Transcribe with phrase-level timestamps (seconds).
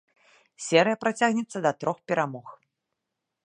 [0.67, 2.47] Серыя працягнецца да трох перамог.